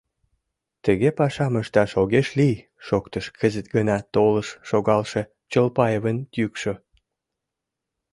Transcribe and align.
Тыге 0.83 1.09
пашам 1.17 1.53
ышташ 1.61 1.91
огеш 2.01 2.27
лий!— 2.37 2.65
шоктыш 2.85 3.25
кызыт 3.39 3.67
гына 3.75 3.97
толын 4.13 4.45
шогалше 4.69 5.21
Чолпаевын 5.51 6.17
йӱкшӧ. 6.37 6.73